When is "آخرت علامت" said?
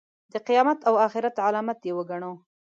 1.07-1.79